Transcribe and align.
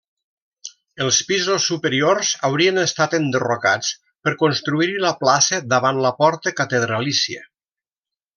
Els 1.03 1.17
pisos 1.31 1.67
superiors 1.71 2.31
haurien 2.49 2.83
estat 2.83 3.13
enderrocats 3.17 3.91
per 4.29 4.33
construir-hi 4.41 4.97
la 5.05 5.13
plaça 5.21 5.61
davant 5.75 6.01
la 6.07 6.15
porta 6.25 6.55
catedralícia. 6.63 7.47